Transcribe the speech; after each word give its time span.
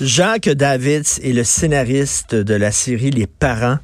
Jacques 0.00 0.50
Davids 0.50 1.20
est 1.22 1.32
le 1.32 1.42
scénariste 1.42 2.34
de 2.34 2.54
la 2.54 2.70
série 2.70 3.10
Les 3.10 3.26
Parents. 3.26 3.78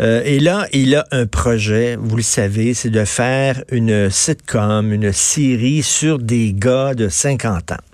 Euh, 0.00 0.22
et 0.24 0.40
là, 0.40 0.66
il 0.72 0.94
a 0.94 1.04
un 1.10 1.26
projet, 1.26 1.96
vous 2.00 2.16
le 2.16 2.22
savez, 2.22 2.72
c'est 2.72 2.88
de 2.88 3.04
faire 3.04 3.62
une 3.70 4.08
sitcom, 4.08 4.94
une 4.94 5.12
série 5.12 5.82
sur 5.82 6.20
des 6.20 6.54
gars 6.54 6.94
de 6.94 7.10
50 7.10 7.72
ans. 7.72 7.87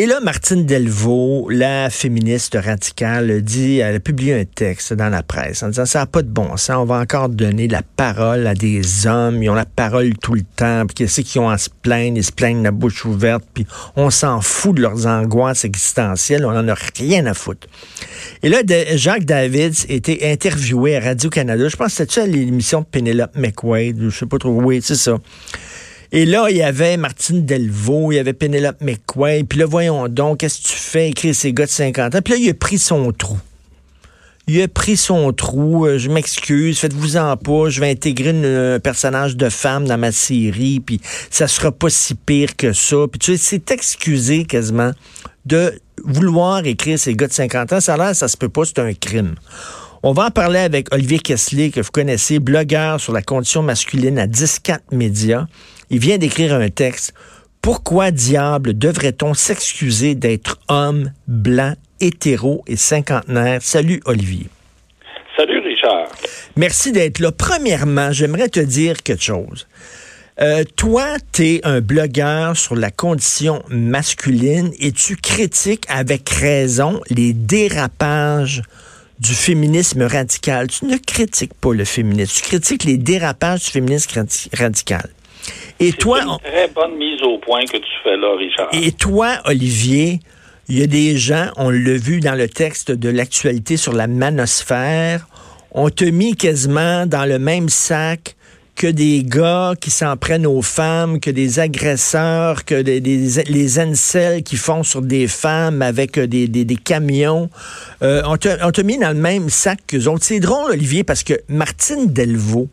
Et 0.00 0.06
là, 0.06 0.18
Martine 0.18 0.64
Delvaux, 0.64 1.50
la 1.50 1.90
féministe 1.90 2.56
radicale, 2.58 3.42
dit, 3.42 3.80
elle 3.80 3.96
a 3.96 4.00
publié 4.00 4.32
un 4.32 4.46
texte 4.46 4.94
dans 4.94 5.10
la 5.10 5.22
presse 5.22 5.62
en 5.62 5.68
disant 5.68 5.84
ça 5.84 5.98
n'a 5.98 6.06
pas 6.06 6.22
de 6.22 6.30
bon 6.30 6.56
sens, 6.56 6.78
on 6.78 6.86
va 6.86 7.00
encore 7.00 7.28
donner 7.28 7.68
la 7.68 7.82
parole 7.82 8.46
à 8.46 8.54
des 8.54 9.06
hommes, 9.06 9.42
ils 9.42 9.50
ont 9.50 9.54
la 9.54 9.66
parole 9.66 10.16
tout 10.16 10.32
le 10.32 10.40
temps, 10.56 10.86
puis 10.86 10.94
qu'est-ce 10.94 11.20
qu'ils 11.20 11.42
ont 11.42 11.50
à 11.50 11.58
se 11.58 11.68
plaindre, 11.82 12.16
ils 12.16 12.24
se 12.24 12.32
plaignent 12.32 12.62
la 12.62 12.70
bouche 12.70 13.04
ouverte, 13.04 13.44
puis 13.52 13.66
on 13.94 14.08
s'en 14.08 14.40
fout 14.40 14.74
de 14.74 14.80
leurs 14.80 15.06
angoisses 15.06 15.66
existentielles, 15.66 16.46
on 16.46 16.52
n'en 16.52 16.66
a 16.66 16.76
rien 16.96 17.26
à 17.26 17.34
foutre. 17.34 17.66
Et 18.42 18.48
là, 18.48 18.62
Jacques 18.94 19.26
Davids 19.26 19.84
était 19.90 20.32
interviewé 20.32 20.96
à 20.96 21.00
Radio-Canada, 21.00 21.68
je 21.68 21.76
pense 21.76 21.88
que 21.88 22.06
c'était 22.06 22.22
à 22.22 22.26
l'émission 22.26 22.80
de 22.80 22.86
Penelope 22.86 23.36
McQuaid, 23.36 23.98
je 24.00 24.18
sais 24.18 24.24
pas 24.24 24.38
trop, 24.38 24.62
oui, 24.62 24.80
c'est 24.82 24.94
ça. 24.94 25.18
Et 26.12 26.26
là, 26.26 26.46
il 26.50 26.56
y 26.56 26.62
avait 26.62 26.96
Martine 26.96 27.46
Delvaux, 27.46 28.10
il 28.10 28.16
y 28.16 28.18
avait 28.18 28.32
Penelope 28.32 28.80
McQuaid. 28.80 29.46
Puis 29.46 29.58
là, 29.60 29.66
voyons 29.66 30.08
donc, 30.08 30.38
qu'est-ce 30.38 30.60
que 30.60 30.68
tu 30.68 30.74
fais, 30.74 31.08
écrire 31.10 31.34
ces 31.34 31.52
gars 31.52 31.66
de 31.66 31.70
50 31.70 32.16
ans? 32.16 32.18
Puis 32.22 32.34
là, 32.34 32.40
il 32.40 32.50
a 32.50 32.54
pris 32.54 32.78
son 32.78 33.12
trou. 33.12 33.38
Il 34.48 34.60
a 34.60 34.66
pris 34.66 34.96
son 34.96 35.32
trou. 35.32 35.86
Euh, 35.86 35.98
je 35.98 36.10
m'excuse, 36.10 36.80
faites-vous-en 36.80 37.36
pas. 37.36 37.68
Je 37.68 37.80
vais 37.80 37.90
intégrer 37.90 38.30
un 38.30 38.80
personnage 38.80 39.36
de 39.36 39.48
femme 39.48 39.86
dans 39.86 39.98
ma 39.98 40.10
série, 40.10 40.80
puis 40.80 41.00
ça 41.30 41.46
sera 41.46 41.70
pas 41.70 41.90
si 41.90 42.16
pire 42.16 42.56
que 42.56 42.72
ça. 42.72 42.96
Puis 43.08 43.20
tu 43.20 43.36
sais, 43.36 43.44
c'est 43.44 43.70
excusé 43.70 44.44
quasiment 44.44 44.90
de 45.46 45.80
vouloir 46.04 46.66
écrire 46.66 46.98
ces 46.98 47.14
gars 47.14 47.28
de 47.28 47.32
50 47.32 47.74
ans. 47.74 47.80
Ça 47.80 47.94
a 47.94 47.96
l'air, 47.96 48.16
ça 48.16 48.26
se 48.26 48.36
peut 48.36 48.48
pas, 48.48 48.64
c'est 48.64 48.80
un 48.80 48.94
crime. 48.94 49.36
On 50.02 50.12
va 50.12 50.26
en 50.26 50.30
parler 50.30 50.60
avec 50.60 50.92
Olivier 50.92 51.18
Kessler, 51.18 51.70
que 51.70 51.80
vous 51.80 51.90
connaissez, 51.92 52.40
blogueur 52.40 53.00
sur 53.00 53.12
la 53.12 53.22
condition 53.22 53.62
masculine 53.62 54.18
à 54.18 54.26
10-4 54.26 54.78
médias. 54.92 55.46
Il 55.90 55.98
vient 55.98 56.18
d'écrire 56.18 56.54
un 56.54 56.68
texte. 56.68 57.12
Pourquoi 57.60 58.10
diable 58.10 58.78
devrait-on 58.78 59.34
s'excuser 59.34 60.14
d'être 60.14 60.58
homme, 60.68 61.12
blanc, 61.26 61.74
hétéro 62.00 62.64
et 62.66 62.76
cinquantenaire? 62.76 63.60
Salut 63.60 64.00
Olivier. 64.06 64.46
Salut 65.36 65.58
Richard. 65.58 66.08
Merci 66.56 66.92
d'être 66.92 67.18
là. 67.18 67.32
Premièrement, 67.32 68.12
j'aimerais 68.12 68.48
te 68.48 68.60
dire 68.60 69.02
quelque 69.02 69.22
chose. 69.22 69.66
Euh, 70.40 70.64
toi, 70.76 71.16
tu 71.32 71.46
es 71.46 71.66
un 71.66 71.80
blogueur 71.80 72.56
sur 72.56 72.76
la 72.76 72.90
condition 72.90 73.62
masculine 73.68 74.72
et 74.78 74.92
tu 74.92 75.16
critiques 75.16 75.84
avec 75.88 76.30
raison 76.30 77.00
les 77.10 77.34
dérapages 77.34 78.62
du 79.18 79.34
féminisme 79.34 80.02
radical. 80.02 80.68
Tu 80.68 80.86
ne 80.86 80.96
critiques 80.96 81.52
pas 81.54 81.74
le 81.74 81.84
féminisme, 81.84 82.32
tu 82.36 82.42
critiques 82.42 82.84
les 82.84 82.96
dérapages 82.96 83.64
du 83.64 83.70
féminisme 83.70 84.24
radical. 84.54 85.10
Et 85.78 85.92
toi, 85.92 86.22
une 86.22 86.38
très 86.38 86.68
bonne 86.68 86.96
mise 86.96 87.22
au 87.22 87.38
point 87.38 87.64
que 87.64 87.76
tu 87.76 87.92
fais 88.02 88.16
là, 88.16 88.36
Richard. 88.36 88.68
Et 88.72 88.92
toi, 88.92 89.38
Olivier, 89.46 90.20
il 90.68 90.78
y 90.78 90.82
a 90.82 90.86
des 90.86 91.16
gens, 91.16 91.48
on 91.56 91.70
l'a 91.70 91.96
vu 91.96 92.20
dans 92.20 92.34
le 92.34 92.48
texte 92.48 92.90
de 92.90 93.08
l'actualité 93.08 93.76
sur 93.76 93.92
la 93.92 94.06
manosphère, 94.06 95.26
on 95.72 95.88
te 95.90 96.04
mis 96.04 96.36
quasiment 96.36 97.06
dans 97.06 97.24
le 97.24 97.38
même 97.38 97.68
sac 97.68 98.36
que 98.80 98.86
des 98.86 99.22
gars 99.24 99.74
qui 99.78 99.90
s'en 99.90 100.16
prennent 100.16 100.46
aux 100.46 100.62
femmes, 100.62 101.20
que 101.20 101.30
des 101.30 101.58
agresseurs, 101.58 102.64
que 102.64 102.80
des, 102.80 103.00
les 103.00 103.78
incels 103.78 104.42
qui 104.42 104.56
font 104.56 104.82
sur 104.82 105.02
des 105.02 105.28
femmes 105.28 105.82
avec 105.82 106.18
des, 106.18 106.48
des, 106.48 106.76
camions. 106.76 107.50
Euh, 108.02 108.22
on 108.24 108.36
te 108.38 108.80
mis 108.80 108.96
dans 108.96 109.10
le 109.10 109.20
même 109.20 109.50
sac 109.50 109.80
qu'eux 109.86 110.06
autres. 110.06 110.24
C'est 110.24 110.40
drôle, 110.40 110.70
Olivier, 110.70 111.04
parce 111.04 111.24
que 111.24 111.34
Martine 111.48 112.06
Delvaux, 112.06 112.68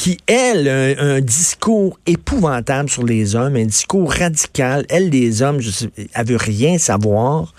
qui, 0.00 0.16
elle, 0.26 0.66
a 0.66 1.02
un, 1.02 1.20
discours 1.20 2.00
épouvantable 2.06 2.88
sur 2.88 3.04
les 3.04 3.36
hommes, 3.36 3.56
un 3.56 3.66
discours 3.66 4.10
radical. 4.10 4.86
Elle, 4.88 5.10
les 5.10 5.42
hommes, 5.42 5.60
je 5.60 5.70
sais, 5.70 5.90
elle 6.14 6.26
veut 6.26 6.38
rien 6.38 6.78
savoir. 6.78 7.52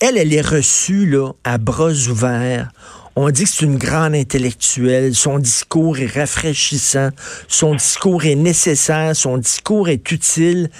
Elle, 0.00 0.16
elle 0.16 0.32
est 0.32 0.40
reçue 0.40 1.04
là, 1.04 1.32
à 1.44 1.58
bras 1.58 1.90
ouverts. 1.90 2.70
On 3.16 3.28
dit 3.28 3.44
que 3.44 3.50
c'est 3.50 3.66
une 3.66 3.76
grande 3.76 4.14
intellectuelle. 4.14 5.14
Son 5.14 5.38
discours 5.38 5.98
est 5.98 6.06
rafraîchissant. 6.06 7.10
Son 7.48 7.74
discours 7.74 8.24
est 8.24 8.34
nécessaire. 8.34 9.14
Son 9.14 9.36
discours 9.36 9.90
est 9.90 10.10
utile. 10.10 10.70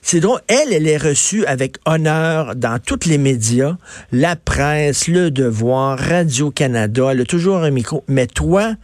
C'est 0.00 0.20
drôle. 0.20 0.40
Elle, 0.46 0.72
elle 0.72 0.88
est 0.88 0.96
reçue 0.96 1.44
avec 1.44 1.76
honneur 1.84 2.56
dans 2.56 2.78
tous 2.78 3.06
les 3.06 3.18
médias, 3.18 3.76
la 4.12 4.34
presse, 4.34 5.08
Le 5.08 5.30
Devoir, 5.30 5.98
Radio-Canada. 5.98 7.08
Elle 7.10 7.20
a 7.20 7.24
toujours 7.26 7.58
un 7.58 7.70
micro. 7.70 8.02
Mais 8.08 8.26
toi, 8.26 8.76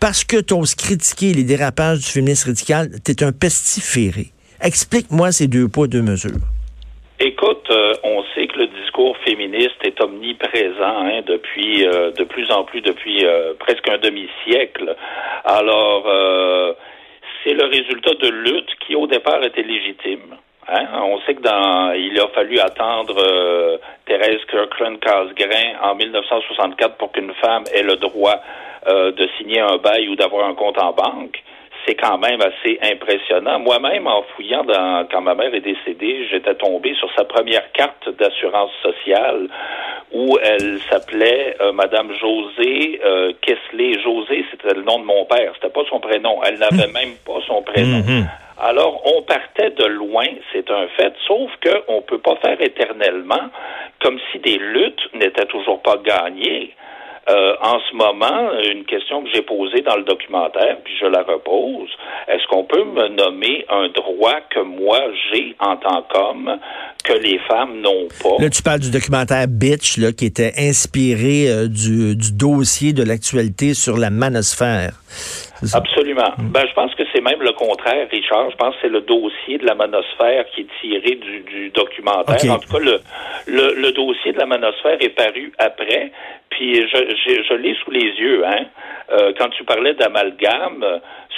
parce 0.00 0.24
que 0.24 0.40
tu 0.40 0.54
oses 0.54 0.74
critiquer 0.74 1.34
les 1.34 1.44
dérapages 1.44 1.98
du 1.98 2.10
féminisme 2.10 2.50
radical, 2.50 2.88
tu 3.04 3.12
es 3.12 3.24
un 3.24 3.32
pestiféré. 3.32 4.32
Explique-moi 4.62 5.32
ces 5.32 5.48
deux 5.48 5.68
poids, 5.68 5.86
deux 5.86 6.02
mesures. 6.02 6.42
Écoute, 7.20 7.66
euh, 7.70 7.94
on 8.04 8.22
sait 8.34 8.46
que 8.46 8.58
le 8.58 8.68
discours 8.68 9.16
féministe 9.24 9.76
est 9.82 10.00
omniprésent 10.00 11.02
hein, 11.04 11.22
depuis 11.26 11.84
euh, 11.84 12.12
de 12.12 12.22
plus 12.22 12.48
en 12.52 12.62
plus 12.62 12.80
depuis 12.80 13.24
euh, 13.24 13.54
presque 13.58 13.88
un 13.88 13.98
demi-siècle. 13.98 14.94
Alors, 15.44 16.04
c'est 17.42 17.54
le 17.54 17.64
résultat 17.64 18.14
de 18.14 18.28
luttes 18.28 18.70
qui 18.86 18.94
au 18.94 19.06
départ 19.06 19.42
étaient 19.42 19.62
légitimes. 19.62 20.36
Hein? 20.68 20.86
On 20.94 21.18
sait 21.20 21.34
que 21.34 21.42
dans, 21.42 21.92
il 21.92 22.18
a 22.20 22.28
fallu 22.28 22.58
attendre 22.60 23.16
Thérèse 24.06 24.44
Kirkland 24.50 24.98
Casgrain 25.00 25.78
en 25.82 25.94
1964 25.94 26.96
pour 26.96 27.12
qu'une 27.12 27.32
femme 27.34 27.64
ait 27.74 27.82
le 27.82 27.96
droit 27.96 28.40
euh, 28.86 29.12
de 29.12 29.28
signer 29.36 29.60
un 29.60 29.76
bail 29.76 30.08
ou 30.08 30.16
d'avoir 30.16 30.48
un 30.48 30.54
compte 30.54 30.80
en 30.80 30.92
banque, 30.92 31.42
c'est 31.84 31.94
quand 31.94 32.16
même 32.16 32.40
assez 32.40 32.78
impressionnant. 32.82 33.58
Moi-même, 33.58 34.06
en 34.06 34.22
fouillant 34.34 34.64
dans, 34.64 35.06
quand 35.10 35.20
ma 35.20 35.34
mère 35.34 35.52
est 35.52 35.60
décédée, 35.60 36.26
j'étais 36.30 36.54
tombé 36.54 36.94
sur 36.94 37.12
sa 37.14 37.24
première 37.24 37.70
carte 37.72 38.08
d'assurance 38.16 38.70
sociale 38.82 39.48
où 40.12 40.38
elle 40.42 40.78
s'appelait 40.88 41.56
euh, 41.60 41.72
Madame 41.72 42.12
José 42.12 43.00
euh, 43.04 43.32
Kessler. 43.42 44.00
José, 44.02 44.44
c'était 44.50 44.74
le 44.74 44.82
nom 44.82 45.00
de 45.00 45.04
mon 45.04 45.24
père, 45.24 45.52
c'était 45.54 45.72
pas 45.72 45.84
son 45.90 46.00
prénom. 46.00 46.40
Elle 46.44 46.58
n'avait 46.58 46.86
hmm. 46.86 46.92
même 46.92 47.14
pas 47.26 47.40
son 47.46 47.62
prénom. 47.62 47.98
Hmm, 47.98 48.20
hmm. 48.20 48.26
Alors, 48.60 49.02
on 49.04 49.22
partait 49.22 49.70
de 49.70 49.86
loin, 49.86 50.26
c'est 50.52 50.68
un 50.70 50.88
fait, 50.96 51.12
sauf 51.28 51.50
qu'on 51.62 51.96
ne 51.96 52.00
peut 52.00 52.18
pas 52.18 52.36
faire 52.36 52.60
éternellement 52.60 53.50
comme 54.00 54.18
si 54.32 54.38
des 54.40 54.58
luttes 54.58 55.14
n'étaient 55.14 55.46
toujours 55.46 55.80
pas 55.80 55.96
gagnées. 55.98 56.74
Euh, 57.28 57.56
en 57.60 57.78
ce 57.80 57.94
moment, 57.94 58.52
une 58.72 58.84
question 58.84 59.22
que 59.22 59.28
j'ai 59.32 59.42
posée 59.42 59.82
dans 59.82 59.96
le 59.96 60.04
documentaire, 60.04 60.78
puis 60.82 60.96
je 60.98 61.06
la 61.06 61.22
repose, 61.22 61.90
est-ce 62.26 62.46
qu'on 62.46 62.64
peut 62.64 62.84
me 62.84 63.08
nommer 63.08 63.66
un 63.68 63.88
droit 63.88 64.40
que 64.48 64.60
moi 64.60 64.98
j'ai 65.30 65.54
en 65.60 65.76
tant 65.76 66.02
qu'homme 66.02 66.58
que 67.08 67.18
les 67.18 67.38
femmes 67.48 67.80
n'ont 67.80 68.08
pas? 68.22 68.42
Là, 68.42 68.50
tu 68.50 68.62
parles 68.62 68.80
du 68.80 68.90
documentaire 68.90 69.46
Bitch, 69.48 69.96
là, 69.96 70.12
qui 70.12 70.26
était 70.26 70.52
inspiré 70.58 71.48
euh, 71.48 71.68
du, 71.68 72.14
du 72.16 72.32
dossier 72.32 72.92
de 72.92 73.02
l'actualité 73.02 73.74
sur 73.74 73.96
la 73.96 74.10
manosphère. 74.10 74.92
Absolument. 75.74 76.32
Mm. 76.38 76.52
Ben, 76.52 76.66
je 76.68 76.74
pense 76.74 76.94
que 76.94 77.02
c'est 77.12 77.20
même 77.20 77.42
le 77.42 77.52
contraire, 77.52 78.06
Richard. 78.10 78.50
Je 78.50 78.56
pense 78.56 78.74
que 78.76 78.80
c'est 78.82 78.88
le 78.88 79.00
dossier 79.00 79.58
de 79.58 79.66
la 79.66 79.74
manosphère 79.74 80.44
qui 80.54 80.62
est 80.62 80.68
tiré 80.80 81.16
du, 81.16 81.40
du 81.40 81.70
documentaire. 81.70 82.52
En 82.52 82.58
tout 82.58 82.70
cas, 82.70 82.78
le, 82.78 83.00
le, 83.46 83.74
le, 83.74 83.92
dossier 83.92 84.32
de 84.32 84.38
la 84.38 84.46
manosphère 84.46 84.98
est 85.00 85.16
paru 85.16 85.52
après, 85.58 86.12
puis 86.50 86.74
je, 86.74 87.42
je, 87.48 87.54
l'ai 87.54 87.74
sous 87.82 87.90
les 87.90 88.10
yeux. 88.20 88.46
Hein. 88.46 88.66
Euh, 89.10 89.32
quand 89.38 89.48
tu 89.48 89.64
parlais 89.64 89.94
d'amalgame, 89.94 90.84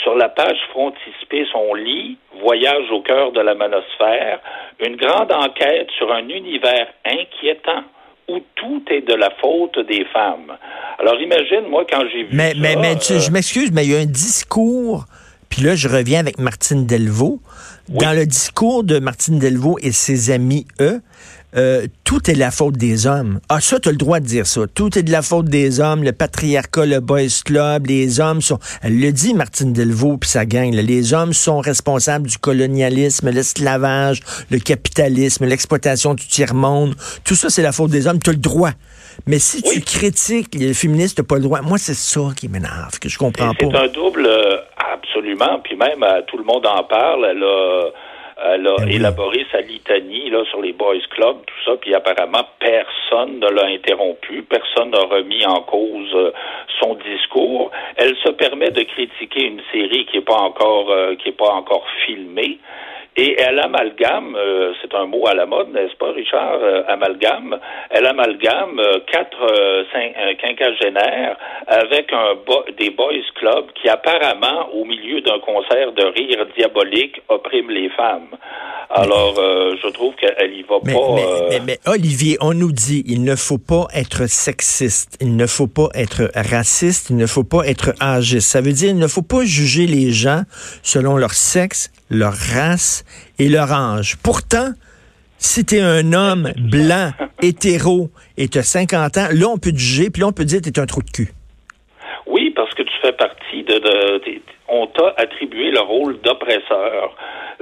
sur 0.03 0.15
la 0.15 0.29
page 0.29 0.59
frontispice, 0.71 1.49
on 1.55 1.75
lit 1.75 2.17
Voyage 2.41 2.91
au 2.91 3.03
cœur 3.03 3.33
de 3.33 3.41
la 3.41 3.55
manosphère, 3.55 4.41
une 4.79 4.97
grande 4.97 5.31
enquête 5.31 5.60
sur 5.99 6.13
un 6.13 6.29
univers 6.29 6.89
inquiétant 7.05 7.85
où 8.29 8.41
tout 8.55 8.83
est 8.91 9.03
de 9.03 9.15
la 9.15 9.31
faute 9.41 9.79
des 9.89 10.05
femmes. 10.13 10.57
Alors 10.99 11.21
imagine, 11.21 11.69
moi, 11.69 11.85
quand 11.91 12.03
j'ai 12.13 12.25
vu 12.25 12.31
mais, 12.33 12.53
ça... 12.53 12.59
Mais, 12.61 12.77
mais 12.77 12.95
je 13.01 13.29
euh, 13.29 13.33
m'excuse, 13.33 13.73
mais 13.73 13.85
il 13.85 13.93
y 13.93 13.97
a 13.97 13.99
un 13.99 14.07
discours, 14.07 15.05
puis 15.49 15.63
là, 15.63 15.75
je 15.75 15.89
reviens 15.89 16.21
avec 16.21 16.39
Martine 16.39 16.87
Delvaux. 16.87 17.41
Dans 17.89 18.15
le 18.15 18.25
discours 18.25 18.85
de 18.85 19.01
Martine 19.01 19.41
Delvaux 19.41 19.77
et 19.83 19.91
ses 19.91 20.31
amis, 20.31 20.65
eux, 20.81 21.01
euh, 21.57 21.87
tout 22.05 22.31
est 22.31 22.35
la 22.35 22.51
faute 22.51 22.77
des 22.77 23.07
hommes. 23.07 23.41
Ah, 23.49 23.61
ça, 23.61 23.81
tu 23.81 23.89
as 23.89 23.93
le 23.93 23.99
droit 23.99 24.21
de 24.21 24.27
dire 24.27 24.47
ça. 24.47 24.63
Tout 24.73 24.99
est 24.99 25.03
de 25.03 25.11
la 25.11 25.23
faute 25.23 25.47
des 25.47 25.81
hommes, 25.81 26.05
le 26.05 26.13
patriarcat, 26.13 26.87
le 26.87 27.01
boys 27.01 27.43
club, 27.45 27.87
les 27.87 28.21
hommes 28.21 28.41
sont... 28.41 28.59
Elle 28.83 29.01
le 29.01 29.13
dit, 29.13 29.35
Martine 29.35 29.73
Delvaux, 29.73 30.17
puis 30.17 30.31
ça 30.31 30.45
gagne. 30.47 30.75
Les 30.77 31.13
hommes 31.13 31.33
sont 31.33 31.59
responsables 31.59 32.29
du 32.29 32.39
colonialisme, 32.39 33.31
l'esclavage, 33.31 34.21
le 34.51 34.59
capitalisme, 34.59 35.45
l'exploitation 35.47 36.15
du 36.15 36.27
tiers-monde. 36.27 36.95
Tout 37.25 37.35
ça, 37.35 37.51
c'est 37.51 37.63
la 37.63 37.73
faute 37.73 37.91
des 37.91 38.07
hommes. 38.07 38.21
Tu 38.23 38.31
as 38.31 38.35
le 38.35 38.39
droit. 38.39 38.73
Mais 39.27 39.39
si 39.39 39.63
tu 39.63 39.81
critiques 39.81 40.55
les 40.55 40.73
féministes, 40.73 41.17
tu 41.17 41.25
pas 41.25 41.37
le 41.37 41.43
droit. 41.43 41.61
Moi, 41.63 41.79
c'est 41.79 41.95
ça 41.95 42.21
qui 42.37 42.49
m'énerve, 42.49 42.99
que 42.99 43.09
je 43.09 43.19
comprends 43.19 43.53
pas. 43.53 43.57
C'est 43.61 43.77
un 43.77 43.89
double, 43.89 44.27
euh, 44.27 44.57
absolument. 44.95 45.61
Puis 45.63 45.77
même, 45.77 46.03
euh, 46.03 46.23
tout 46.27 46.39
le 46.39 46.45
monde 46.45 46.67
en 46.67 46.85
parle. 46.85 47.27
Elle 47.31 47.43
a 47.43 47.91
elle 48.43 48.67
a 48.67 48.77
ben 48.77 48.89
élaboré 48.89 49.47
sa 49.53 49.61
litanie 49.61 50.31
là, 50.31 50.45
sur 50.51 50.63
les 50.63 50.73
boys 50.73 50.97
clubs, 51.11 51.45
tout 51.47 51.65
ça, 51.65 51.77
puis 51.81 51.95
apparemment 51.95 52.47
personne 52.59 53.39
ne 53.39 53.49
l'a 53.49 53.67
interrompu, 53.67 54.43
personne 54.43 54.91
n'a 54.91 55.01
remis 55.01 55.45
en 55.47 55.63
cause 55.63 56.15
euh, 56.15 56.33
son 56.81 56.95
discours. 56.95 57.71
Elle 57.97 58.17
se 58.17 58.31
permet 58.31 58.71
de 58.71 58.83
critiquer 58.83 59.45
une 59.45 59.61
série 59.73 60.07
qui 60.07 60.17
n'est 60.17 60.25
pas 60.25 60.39
encore 60.39 60.91
euh, 60.91 61.15
qui 61.17 61.29
est 61.29 61.39
pas 61.39 61.53
encore 61.53 61.87
filmée. 62.07 62.59
Et 63.17 63.37
elle 63.41 63.59
amalgame, 63.59 64.37
euh, 64.37 64.73
c'est 64.81 64.95
un 64.95 65.07
mot 65.07 65.27
à 65.27 65.35
la 65.35 65.45
mode, 65.45 65.73
n'est-ce 65.73 65.97
pas, 65.97 66.13
Richard, 66.13 66.59
euh, 66.63 66.83
amalgame, 66.87 67.59
elle 67.91 68.07
amalgame 68.07 68.79
euh, 68.79 69.01
quatre 69.11 69.85
cinq, 69.93 70.15
quinquagénaires 70.41 71.37
avec 71.67 72.13
un 72.13 72.37
des 72.79 72.91
boys 72.91 73.13
clubs 73.35 73.67
qui 73.75 73.89
apparemment, 73.89 74.73
au 74.73 74.85
milieu 74.85 75.21
d'un 75.23 75.41
concert 75.41 75.93
de 75.93 76.05
rire 76.05 76.47
diabolique, 76.57 77.21
oppriment 77.29 77.71
les 77.71 77.89
femmes. 77.91 78.29
Alors, 78.93 79.37
je 79.37 79.89
trouve 79.91 80.15
qu'elle 80.17 80.53
y 80.53 80.63
va 80.63 80.81
pas. 80.81 81.49
Mais, 81.49 81.61
mais, 81.65 81.79
Olivier, 81.87 82.37
on 82.41 82.55
nous 82.55 82.73
dit, 82.73 83.05
il 83.07 83.23
ne 83.23 83.37
faut 83.37 83.59
pas 83.59 83.87
être 83.95 84.29
sexiste, 84.29 85.17
il 85.21 85.37
ne 85.37 85.47
faut 85.47 85.69
pas 85.69 85.89
être 85.95 86.29
raciste, 86.35 87.11
il 87.11 87.17
ne 87.17 87.27
faut 87.27 87.45
pas 87.45 87.65
être 87.69 87.93
âgiste. 88.01 88.49
Ça 88.49 88.61
veut 88.61 88.73
dire, 88.73 88.91
il 88.91 88.99
ne 88.99 89.07
faut 89.07 89.23
pas 89.23 89.45
juger 89.45 89.87
les 89.87 90.11
gens 90.11 90.43
selon 90.83 91.17
leur 91.17 91.35
sexe, 91.35 91.93
leur 92.11 92.33
race 92.33 93.05
et 93.39 93.49
leur 93.49 93.73
âge. 93.73 94.17
Pourtant, 94.23 94.73
si 95.39 95.65
tu 95.65 95.77
es 95.77 95.81
un 95.81 96.13
homme 96.13 96.53
blanc, 96.59 97.11
hétéro, 97.43 98.11
et 98.37 98.49
tu 98.49 98.59
as 98.59 98.63
50 98.63 99.17
ans, 99.17 99.29
là, 99.33 99.47
on 99.49 99.59
peut 99.59 99.73
te 99.73 99.79
juger, 99.79 100.11
puis 100.11 100.21
là, 100.21 100.29
on 100.29 100.33
peut 100.33 100.45
dire 100.45 100.61
que 100.61 100.69
tu 100.69 100.79
es 100.79 100.83
un 100.83 100.87
trou 100.87 101.03
de 101.03 101.11
cul. 101.11 101.31
Oui, 102.27 102.51
parce 102.51 102.73
que 102.75 102.83
tu 102.83 102.93
fais 103.01 103.13
partie 103.13 103.63
de... 103.65 103.81
on 104.69 104.87
t'a 104.87 105.15
attribué 105.17 105.71
le 105.71 105.81
rôle 105.81 106.21
d'oppresseur. 106.21 107.17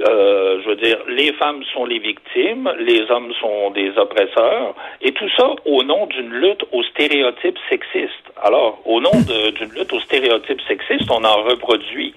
Euh, 0.07 0.61
je 0.63 0.69
veux 0.69 0.75
dire, 0.77 0.97
les 1.09 1.33
femmes 1.33 1.61
sont 1.73 1.85
les 1.85 1.99
victimes, 1.99 2.71
les 2.79 3.09
hommes 3.09 3.33
sont 3.41 3.71
des 3.71 3.91
oppresseurs, 3.97 4.75
et 5.01 5.11
tout 5.11 5.29
ça 5.35 5.49
au 5.65 5.83
nom 5.83 6.05
d'une 6.05 6.31
lutte 6.31 6.63
aux 6.71 6.83
stéréotypes 6.83 7.57
sexistes. 7.69 8.31
Alors, 8.41 8.79
au 8.85 9.01
nom 9.01 9.11
d'une 9.57 9.71
lutte 9.71 9.91
aux 9.91 9.99
stéréotypes 9.99 10.61
sexistes, 10.67 11.09
on 11.09 11.23
en 11.23 11.43
reproduit. 11.43 12.13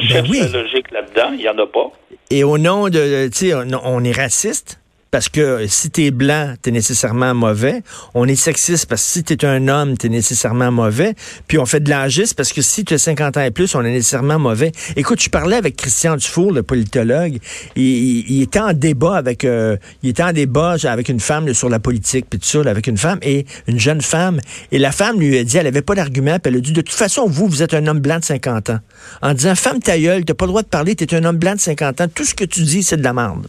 Cherche 0.00 0.30
ben 0.30 0.52
la 0.52 0.62
logique 0.62 0.90
là-dedans, 0.90 1.30
il 1.32 1.38
n'y 1.38 1.48
en 1.48 1.58
a 1.58 1.66
pas. 1.66 1.90
Et 2.30 2.44
au 2.44 2.58
nom 2.58 2.88
de, 2.88 3.28
tu 3.28 3.50
sais, 3.50 3.54
on, 3.54 4.04
est 4.04 4.12
raciste, 4.12 4.80
parce 5.14 5.28
que 5.28 5.68
si 5.68 5.92
tu 5.92 6.06
es 6.06 6.10
blanc, 6.10 6.54
tu 6.60 6.70
es 6.70 6.72
nécessairement 6.72 7.34
mauvais. 7.34 7.84
On 8.14 8.26
est 8.26 8.34
sexiste 8.34 8.86
parce 8.86 9.00
que 9.00 9.08
si 9.08 9.22
tu 9.22 9.34
es 9.34 9.44
un 9.44 9.68
homme, 9.68 9.96
tu 9.96 10.08
es 10.08 10.08
nécessairement 10.08 10.72
mauvais. 10.72 11.14
Puis 11.46 11.56
on 11.56 11.66
fait 11.66 11.78
de 11.78 11.88
l'âgisme 11.88 12.34
parce 12.34 12.52
que 12.52 12.62
si 12.62 12.84
tu 12.84 12.94
as 12.94 12.98
50 12.98 13.36
ans 13.36 13.42
et 13.42 13.52
plus, 13.52 13.76
on 13.76 13.84
est 13.84 13.92
nécessairement 13.92 14.40
mauvais. 14.40 14.72
Écoute, 14.96 15.22
je 15.22 15.30
parlais 15.30 15.54
avec 15.54 15.76
Christian 15.76 16.16
Dufour, 16.16 16.50
le 16.50 16.64
politologue. 16.64 17.38
Il, 17.76 18.28
il, 18.28 18.42
était 18.42 18.58
en 18.58 18.72
débat 18.72 19.14
avec 19.14 19.44
euh, 19.44 19.76
était 20.02 20.24
en 20.24 20.32
débat 20.32 20.74
avec 20.82 21.08
une 21.08 21.20
femme 21.20 21.54
sur 21.54 21.68
la 21.68 21.78
politique 21.78 22.26
puis 22.28 22.40
tout 22.40 22.48
ça, 22.48 22.68
avec 22.68 22.88
une 22.88 22.98
femme 22.98 23.20
et 23.22 23.46
une 23.68 23.78
jeune 23.78 24.00
femme 24.00 24.40
et 24.72 24.80
la 24.80 24.90
femme 24.90 25.20
lui 25.20 25.38
a 25.38 25.44
dit 25.44 25.58
elle 25.58 25.68
avait 25.68 25.82
pas 25.82 25.94
d'argument, 25.94 26.40
puis 26.40 26.52
elle 26.52 26.58
a 26.58 26.60
dit 26.60 26.72
de 26.72 26.80
toute 26.80 26.90
façon 26.90 27.28
vous 27.28 27.46
vous 27.46 27.62
êtes 27.62 27.74
un 27.74 27.86
homme 27.86 28.00
blanc 28.00 28.18
de 28.18 28.24
50 28.24 28.70
ans. 28.70 28.80
En 29.22 29.32
disant 29.32 29.54
femme 29.54 29.78
ta 29.78 29.96
gueule, 29.96 30.24
t'as 30.24 30.34
pas 30.34 30.46
le 30.46 30.50
droit 30.50 30.62
de 30.62 30.66
parler, 30.66 30.96
tu 30.96 31.04
es 31.04 31.14
un 31.14 31.22
homme 31.22 31.38
blanc 31.38 31.54
de 31.54 31.60
50 31.60 32.00
ans, 32.00 32.08
tout 32.12 32.24
ce 32.24 32.34
que 32.34 32.44
tu 32.44 32.62
dis 32.62 32.82
c'est 32.82 32.96
de 32.96 33.04
la 33.04 33.12
merde. 33.12 33.46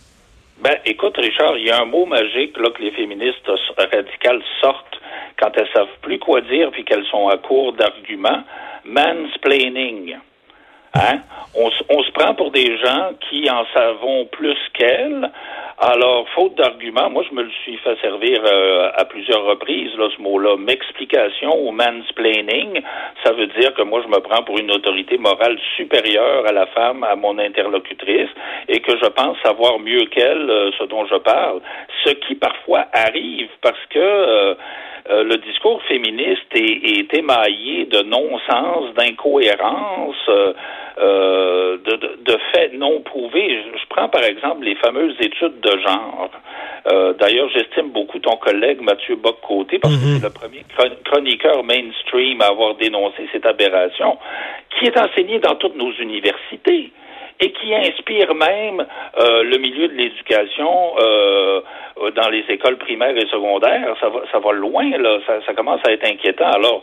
Ben, 0.65 0.79
écoute, 0.83 1.15
Richard, 1.17 1.59
il 1.59 1.67
y 1.67 1.69
a 1.69 1.79
un 1.79 1.85
mot 1.85 2.07
magique 2.07 2.57
là, 2.57 2.71
que 2.71 2.81
les 2.81 2.89
féministes 2.89 3.47
radicales 3.77 4.41
sortent 4.61 4.99
quand 5.39 5.51
elles 5.55 5.69
savent 5.71 5.95
plus 6.01 6.17
quoi 6.17 6.41
dire 6.41 6.71
puis 6.71 6.83
qu'elles 6.83 7.05
sont 7.05 7.27
à 7.27 7.37
court 7.37 7.73
d'arguments. 7.73 8.43
Mansplaining. 8.83 10.15
Hein? 10.95 11.19
On, 11.55 11.69
on, 11.89 12.03
se 12.03 12.11
prend 12.11 12.33
pour 12.35 12.51
des 12.51 12.77
gens 12.77 13.11
qui 13.29 13.49
en 13.49 13.65
savent 13.73 14.25
plus 14.31 14.57
qu'elles, 14.73 15.29
alors, 15.77 16.25
faute 16.29 16.55
d'argument, 16.55 17.09
moi, 17.09 17.23
je 17.29 17.35
me 17.35 17.43
le 17.43 17.51
suis 17.63 17.75
fait 17.77 17.97
servir 17.99 18.41
euh, 18.45 18.91
à 18.95 19.03
plusieurs 19.03 19.43
reprises, 19.43 19.93
là, 19.97 20.07
ce 20.15 20.21
mot-là. 20.21 20.55
M'explication 20.55 21.67
ou 21.67 21.71
mansplaining, 21.71 22.81
ça 23.25 23.33
veut 23.33 23.47
dire 23.47 23.73
que 23.73 23.81
moi, 23.81 24.01
je 24.01 24.07
me 24.07 24.21
prends 24.21 24.41
pour 24.43 24.57
une 24.57 24.71
autorité 24.71 25.17
morale 25.17 25.57
supérieure 25.75 26.47
à 26.47 26.53
la 26.53 26.65
femme, 26.67 27.03
à 27.03 27.17
mon 27.17 27.37
interlocutrice, 27.39 28.29
et 28.69 28.79
que 28.79 28.97
je 28.97 29.07
pense 29.07 29.37
savoir 29.43 29.77
mieux 29.79 30.05
qu'elle 30.05 30.49
euh, 30.49 30.71
ce 30.79 30.85
dont 30.85 31.05
je 31.07 31.17
parle. 31.17 31.59
Ce 32.05 32.11
qui, 32.11 32.35
parfois, 32.35 32.85
arrive 32.93 33.49
parce 33.61 33.85
que... 33.89 33.99
Euh, 33.99 34.55
le 35.07 35.37
discours 35.37 35.81
féministe 35.83 36.47
est, 36.53 36.99
est 36.99 37.13
émaillé 37.13 37.85
de 37.85 38.01
non-sens, 38.01 38.93
d'incohérence, 38.95 40.29
euh, 40.97 41.77
de, 41.83 42.23
de, 42.23 42.37
faits 42.53 42.73
non 42.73 43.01
prouvés. 43.01 43.49
Je, 43.49 43.85
prends 43.89 44.07
par 44.07 44.23
exemple 44.23 44.63
les 44.63 44.75
fameuses 44.75 45.15
études 45.19 45.59
de 45.59 45.77
genre. 45.79 46.29
Euh, 46.89 47.11
D'ailleurs, 47.13 47.49
j'estime 47.49 47.89
beaucoup 47.89 48.17
ton 48.19 48.37
collègue 48.37 48.79
Mathieu 48.79 49.17
Bock-Côté 49.17 49.77
parce 49.77 49.93
que 49.93 50.05
mhm. 50.05 50.19
c'est 50.19 50.27
le 50.27 50.33
premier 50.33 50.63
chroniqueur 51.03 51.65
mainstream 51.65 52.39
à 52.41 52.45
avoir 52.45 52.75
dénoncé 52.75 53.27
cette 53.33 53.45
aberration, 53.45 54.17
qui 54.69 54.85
est 54.85 54.97
enseigné 54.97 55.39
dans 55.39 55.55
toutes 55.55 55.75
nos 55.75 55.91
universités 55.91 56.91
et 57.39 57.51
qui 57.51 57.75
inspire 57.75 58.33
même 58.33 58.85
euh, 59.19 59.43
le 59.43 59.57
milieu 59.57 59.87
de 59.87 59.93
l'éducation 59.93 60.95
euh, 60.99 61.61
dans 62.15 62.29
les 62.29 62.45
écoles 62.49 62.77
primaires 62.77 63.15
et 63.15 63.27
secondaires. 63.27 63.95
Ça 63.99 64.09
va, 64.09 64.21
ça 64.31 64.39
va 64.39 64.51
loin, 64.53 64.89
là. 64.97 65.19
Ça, 65.25 65.39
ça 65.45 65.53
commence 65.53 65.81
à 65.87 65.91
être 65.91 66.05
inquiétant. 66.05 66.49
Alors, 66.51 66.81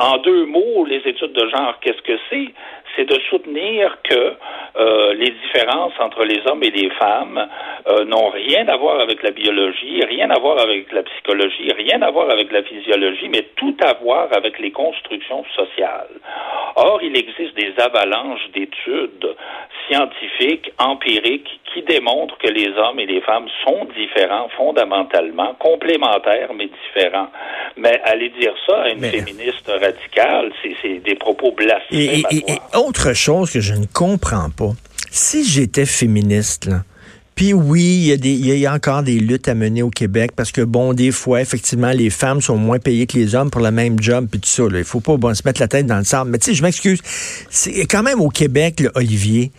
en 0.00 0.18
deux 0.18 0.44
mots, 0.44 0.84
les 0.86 1.02
études 1.06 1.32
de 1.32 1.48
genre, 1.48 1.78
qu'est-ce 1.80 2.02
que 2.02 2.18
c'est? 2.30 2.52
c'est 2.98 3.04
de 3.04 3.18
soutenir 3.30 3.96
que 4.02 4.34
euh, 4.76 5.14
les 5.14 5.30
différences 5.30 5.92
entre 6.00 6.24
les 6.24 6.40
hommes 6.46 6.62
et 6.62 6.70
les 6.70 6.90
femmes 6.90 7.48
euh, 7.88 8.04
n'ont 8.04 8.30
rien 8.30 8.66
à 8.68 8.76
voir 8.76 9.00
avec 9.00 9.22
la 9.22 9.30
biologie, 9.30 10.02
rien 10.04 10.30
à 10.30 10.38
voir 10.38 10.58
avec 10.58 10.90
la 10.92 11.04
psychologie, 11.04 11.70
rien 11.76 12.02
à 12.02 12.10
voir 12.10 12.30
avec 12.30 12.50
la 12.50 12.62
physiologie, 12.62 13.28
mais 13.28 13.46
tout 13.56 13.76
à 13.80 13.94
voir 13.94 14.28
avec 14.32 14.58
les 14.58 14.72
constructions 14.72 15.44
sociales. 15.54 16.08
Or, 16.76 17.00
il 17.02 17.16
existe 17.16 17.54
des 17.56 17.72
avalanches 17.78 18.50
d'études 18.54 19.36
scientifiques, 19.86 20.72
empiriques, 20.78 21.48
qui 21.72 21.82
démontrent 21.82 22.36
que 22.38 22.48
les 22.48 22.68
hommes 22.68 22.98
et 22.98 23.06
les 23.06 23.20
femmes 23.22 23.46
sont 23.64 23.86
différents 23.96 24.48
fondamentalement, 24.56 25.54
complémentaires 25.58 26.50
mais 26.54 26.68
différents. 26.68 27.28
Mais 27.76 28.00
aller 28.04 28.30
dire 28.30 28.54
ça 28.66 28.82
à 28.82 28.88
une 28.90 29.04
féministe 29.04 29.68
radicale, 29.68 30.52
c'est 30.82 30.98
des 30.98 31.14
propos 31.14 31.52
blasphématoires. 31.52 32.32
Et, 32.32 32.76
autre 32.76 33.12
chose 33.14 33.52
que 33.52 33.60
je 33.60 33.74
ne 33.74 33.86
comprends 33.92 34.50
pas, 34.50 34.72
si 35.10 35.44
j'étais 35.44 35.86
féministe, 35.86 36.66
là, 36.66 36.78
puis 37.38 37.52
oui, 37.52 37.84
il 37.84 38.06
y, 38.06 38.12
a 38.12 38.16
des, 38.16 38.66
encore 38.66 39.04
des 39.04 39.20
luttes 39.20 39.46
à 39.46 39.54
mener 39.54 39.84
au 39.84 39.90
Québec 39.90 40.32
parce 40.34 40.50
que, 40.50 40.60
bon, 40.60 40.92
des 40.92 41.12
fois, 41.12 41.40
effectivement, 41.40 41.92
les 41.92 42.10
femmes 42.10 42.40
sont 42.40 42.56
moins 42.56 42.80
payées 42.80 43.06
que 43.06 43.16
les 43.16 43.36
hommes 43.36 43.48
pour 43.48 43.60
le 43.60 43.70
même 43.70 44.02
job, 44.02 44.26
puis 44.28 44.40
tout 44.40 44.48
ça. 44.48 44.64
Là. 44.64 44.78
Il 44.78 44.84
faut 44.84 44.98
pas 44.98 45.16
bon, 45.16 45.32
se 45.36 45.42
mettre 45.44 45.60
la 45.60 45.68
tête 45.68 45.86
dans 45.86 45.98
le 45.98 46.04
sable. 46.04 46.32
Mais 46.32 46.38
tu 46.38 46.46
sais, 46.46 46.54
je 46.54 46.64
m'excuse. 46.64 46.98
Quand 47.88 48.02
même 48.02 48.20
au 48.20 48.28
Québec, 48.28 48.82
Olivier, 48.96 49.52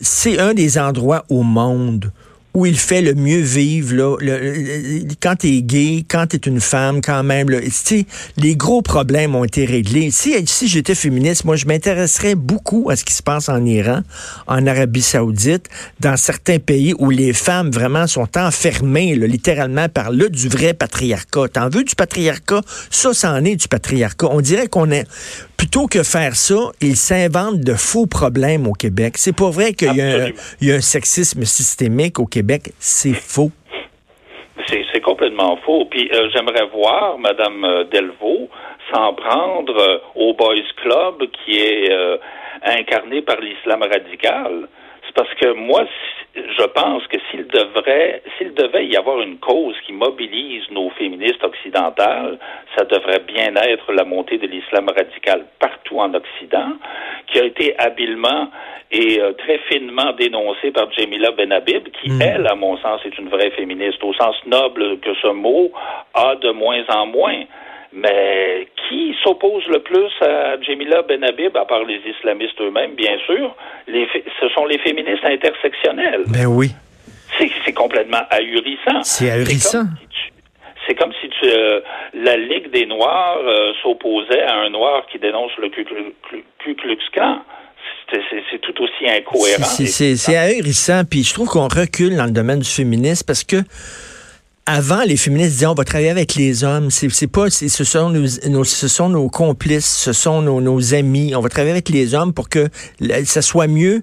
c'est 0.00 0.38
un 0.38 0.54
des 0.54 0.78
endroits 0.78 1.24
au 1.28 1.42
monde 1.42 2.12
où 2.56 2.64
il 2.64 2.78
fait 2.78 3.02
le 3.02 3.12
mieux 3.12 3.42
vivre. 3.42 3.94
Là, 3.94 4.16
le, 4.18 5.02
quand 5.20 5.36
tu 5.36 5.48
es 5.48 5.62
gay, 5.62 6.06
quand 6.08 6.28
tu 6.28 6.36
es 6.36 6.38
une 6.46 6.60
femme, 6.60 7.02
quand 7.02 7.22
même, 7.22 7.48
les 7.50 8.56
gros 8.56 8.80
problèmes 8.80 9.34
ont 9.34 9.44
été 9.44 9.66
réglés. 9.66 10.10
Si, 10.10 10.34
si 10.46 10.66
j'étais 10.66 10.94
féministe, 10.94 11.44
moi, 11.44 11.56
je 11.56 11.66
m'intéresserais 11.66 12.34
beaucoup 12.34 12.88
à 12.88 12.96
ce 12.96 13.04
qui 13.04 13.12
se 13.12 13.22
passe 13.22 13.50
en 13.50 13.62
Iran, 13.66 14.00
en 14.46 14.66
Arabie 14.66 15.02
saoudite, 15.02 15.68
dans 16.00 16.16
certains 16.16 16.58
pays 16.58 16.94
où 16.98 17.10
les 17.10 17.34
femmes 17.34 17.70
vraiment 17.70 18.06
sont 18.06 18.38
enfermées, 18.38 19.14
littéralement, 19.16 19.90
par 19.90 20.10
le 20.10 20.30
du 20.30 20.48
vrai 20.48 20.72
patriarcat. 20.72 21.48
T'en 21.52 21.68
veux 21.68 21.84
du 21.84 21.94
patriarcat? 21.94 22.62
Ça, 22.90 23.12
c'en 23.12 23.44
est 23.44 23.56
du 23.56 23.68
patriarcat. 23.68 24.28
On 24.30 24.40
dirait 24.40 24.68
qu'on 24.68 24.90
est 24.90 25.06
plutôt 25.56 25.86
que 25.86 26.02
faire 26.02 26.34
ça, 26.34 26.70
ils 26.80 26.96
s'inventent 26.96 27.60
de 27.60 27.74
faux 27.74 28.06
problèmes 28.06 28.66
au 28.66 28.72
Québec. 28.72 29.14
C'est 29.16 29.36
pas 29.36 29.50
vrai 29.50 29.72
qu'il 29.72 29.94
y, 29.94 30.70
a 30.70 30.74
un 30.74 30.80
sexisme 30.80 31.44
systémique 31.44 32.18
au 32.18 32.26
Québec. 32.26 32.72
C'est 32.78 33.14
faux. 33.14 33.50
C'est 34.68 35.00
complètement 35.00 35.56
faux. 35.64 35.84
Puis 35.90 36.10
euh, 36.12 36.28
j'aimerais 36.32 36.66
voir 36.72 37.18
Mme 37.18 37.64
euh, 37.64 37.84
Delvaux 37.84 38.48
s'en 38.92 39.14
prendre 39.14 39.76
euh, 39.76 39.98
au 40.14 40.34
Boys 40.34 40.56
Club 40.82 41.22
qui 41.44 41.58
est 41.58 41.90
incarné 42.62 43.22
par 43.22 43.40
l'islam 43.40 43.82
radical. 43.82 44.68
Parce 45.16 45.32
que 45.40 45.54
moi, 45.54 45.82
je 46.34 46.64
pense 46.66 47.06
que 47.06 47.16
s'il 47.30 47.46
devrait, 47.46 48.22
s'il 48.36 48.52
devait 48.52 48.86
y 48.86 48.96
avoir 48.96 49.22
une 49.22 49.38
cause 49.38 49.74
qui 49.86 49.94
mobilise 49.94 50.70
nos 50.70 50.90
féministes 50.90 51.42
occidentales, 51.42 52.38
ça 52.76 52.84
devrait 52.84 53.22
bien 53.26 53.54
être 53.56 53.92
la 53.94 54.04
montée 54.04 54.36
de 54.36 54.46
l'islam 54.46 54.90
radical 54.94 55.46
partout 55.58 56.00
en 56.00 56.12
Occident, 56.12 56.72
qui 57.28 57.38
a 57.38 57.44
été 57.44 57.74
habilement 57.78 58.50
et 58.92 59.18
euh, 59.20 59.32
très 59.32 59.58
finement 59.70 60.12
dénoncée 60.12 60.70
par 60.70 60.92
Jamila 60.92 61.30
Benhabib, 61.30 61.88
qui, 61.88 62.10
hmm. 62.10 62.20
elle, 62.20 62.46
à 62.46 62.54
mon 62.54 62.76
sens, 62.76 63.00
est 63.06 63.18
une 63.18 63.30
vraie 63.30 63.50
féministe, 63.52 64.04
au 64.04 64.12
sens 64.12 64.36
noble 64.44 65.00
que 65.00 65.14
ce 65.22 65.28
mot 65.28 65.72
a 66.12 66.36
de 66.36 66.50
moins 66.50 66.84
en 66.90 67.06
moins. 67.06 67.42
Mais 67.96 68.68
qui 68.88 69.16
s'oppose 69.22 69.64
le 69.68 69.78
plus 69.78 70.10
à 70.20 70.60
Jamila 70.60 71.00
Benhabib, 71.02 71.56
à 71.56 71.64
part 71.64 71.82
les 71.84 72.00
islamistes 72.06 72.60
eux-mêmes, 72.60 72.94
bien 72.94 73.16
sûr, 73.24 73.56
les, 73.88 74.06
ce 74.38 74.48
sont 74.50 74.66
les 74.66 74.78
féministes 74.78 75.24
intersectionnelles. 75.24 76.24
Ben 76.28 76.46
oui. 76.46 76.72
C'est 77.38 77.72
complètement 77.72 78.20
ahurissant. 78.30 79.02
C'est 79.02 79.30
ahurissant. 79.30 79.84
C'est 80.86 80.94
comme 80.94 81.12
si 81.20 81.28
tu, 81.28 81.46
euh, 81.46 81.80
la 82.14 82.36
Ligue 82.36 82.70
des 82.70 82.86
Noirs 82.86 83.38
euh, 83.44 83.72
s'opposait 83.82 84.42
à 84.42 84.56
un 84.58 84.70
noir 84.70 85.04
qui 85.10 85.18
dénonce 85.18 85.50
le 85.58 85.68
Ku 85.70 85.84
Klux 86.74 86.98
Klan. 87.12 87.42
C'est 88.10 88.60
tout 88.60 88.82
aussi 88.82 89.08
incohérent. 89.08 89.64
C'est 89.64 90.36
ahurissant, 90.36 91.02
puis 91.08 91.24
je 91.24 91.34
trouve 91.34 91.48
qu'on 91.48 91.68
recule 91.68 92.16
dans 92.16 92.26
le 92.26 92.30
domaine 92.30 92.60
du 92.60 92.68
féminisme 92.68 93.24
parce 93.26 93.42
que 93.42 93.56
avant, 94.66 95.02
les 95.04 95.16
féministes 95.16 95.52
disaient 95.52 95.66
on 95.66 95.74
va 95.74 95.84
travailler 95.84 96.10
avec 96.10 96.34
les 96.34 96.64
hommes. 96.64 96.90
C'est 96.90 97.26
pas, 97.28 97.50
ce 97.50 97.84
sont 97.84 99.08
nos, 99.08 99.28
complices, 99.28 99.86
ce 99.86 100.12
sont 100.12 100.42
nos, 100.42 100.94
amis. 100.94 101.34
On 101.36 101.40
va 101.40 101.48
travailler 101.48 101.72
avec 101.72 101.88
les 101.88 102.14
hommes 102.14 102.32
pour 102.32 102.48
que 102.48 102.68
ça 103.24 103.42
soit 103.42 103.68
mieux 103.68 104.02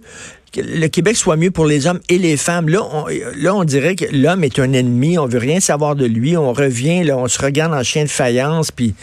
que 0.53 0.62
le 0.62 0.88
Québec 0.88 1.17
soit 1.17 1.36
mieux 1.36 1.50
pour 1.50 1.65
les 1.65 1.88
hommes 1.88 2.00
et 2.10 2.20
les 2.20 2.38
femmes. 2.38 2.70
Là, 2.70 2.84
on, 2.84 3.08
là, 3.08 3.55
on 3.55 3.63
dirait 3.63 3.96
que 3.96 4.05
l'homme 4.12 4.43
est 4.43 4.60
un 4.60 4.72
ennemi, 4.72 5.17
on 5.17 5.25
veut 5.25 5.39
rien 5.39 5.60
savoir 5.60 5.96
de 5.96 6.05
lui, 6.05 6.38
on 6.38 6.53
revient, 6.53 7.03
là, 7.03 7.17
on 7.17 7.27
se 7.27 7.41
regarde 7.41 7.74
en 7.74 7.82
chien 7.82 8.03
de 8.03 8.10
faïence, 8.10 8.70
puis 8.70 8.93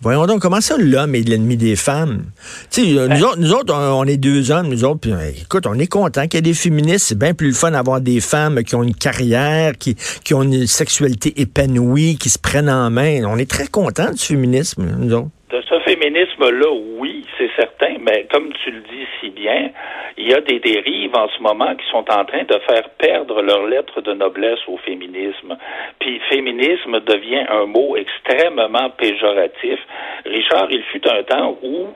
Voyons 0.00 0.26
donc, 0.26 0.40
comment 0.40 0.60
ça, 0.60 0.76
l'homme 0.78 1.14
est 1.14 1.28
l'ennemi 1.28 1.56
des 1.56 1.74
femmes? 1.74 2.26
Tu 2.70 2.84
sais, 2.84 3.08
nous, 3.08 3.24
autres, 3.24 3.38
nous 3.38 3.52
autres, 3.52 3.74
on, 3.74 4.04
est 4.04 4.16
deux 4.16 4.50
hommes, 4.52 4.68
nous 4.68 4.84
autres, 4.84 5.00
puis 5.00 5.12
euh, 5.12 5.30
écoute, 5.40 5.66
on 5.66 5.78
est 5.78 5.88
content 5.88 6.22
qu'il 6.28 6.34
y 6.34 6.38
ait 6.38 6.42
des 6.42 6.54
féministes. 6.54 7.06
C'est 7.08 7.18
bien 7.18 7.34
plus 7.34 7.48
le 7.48 7.54
fun 7.54 7.72
d'avoir 7.72 8.00
des 8.00 8.20
femmes 8.20 8.62
qui 8.62 8.76
ont 8.76 8.84
une 8.84 8.94
carrière, 8.94 9.76
qui, 9.76 9.96
qui 10.22 10.34
ont 10.34 10.42
une 10.42 10.66
sexualité 10.68 11.40
épanouie, 11.40 12.16
qui 12.16 12.30
se 12.30 12.38
prennent 12.38 12.70
en 12.70 12.90
main. 12.90 13.24
On 13.24 13.38
est 13.38 13.50
très 13.50 13.66
content 13.66 14.12
du 14.12 14.18
féminisme, 14.18 14.86
nous 14.98 15.12
autres. 15.14 15.30
De 15.50 15.62
ce 15.62 15.80
féminisme-là, 15.80 16.70
oui, 16.98 17.24
c'est 17.38 17.50
certain, 17.56 17.96
mais 18.00 18.26
comme 18.30 18.52
tu 18.62 18.70
le 18.70 18.80
dis 18.80 19.06
si 19.18 19.30
bien, 19.30 19.70
il 20.18 20.28
y 20.28 20.34
a 20.34 20.42
des 20.42 20.58
dérives 20.58 21.16
en 21.16 21.26
ce 21.28 21.40
moment 21.42 21.74
qui 21.74 21.86
sont 21.90 22.04
en 22.10 22.26
train 22.26 22.44
de 22.44 22.58
faire 22.68 22.90
perdre 22.98 23.40
leur 23.40 23.66
lettre 23.66 24.02
de 24.02 24.12
noblesse 24.12 24.58
au 24.66 24.76
féminisme. 24.76 25.56
Puis 26.00 26.20
féminisme 26.28 27.00
devient 27.00 27.46
un 27.48 27.64
mot 27.64 27.96
extrêmement 27.96 28.90
péjoratif. 28.90 29.78
Richard, 30.26 30.66
il 30.70 30.82
fut 30.82 31.08
un 31.08 31.22
temps 31.22 31.56
où 31.62 31.88